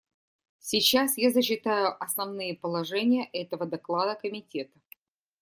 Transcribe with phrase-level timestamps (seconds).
[0.57, 4.79] Сейчас я зачитаю основные положения этого доклада Комитета.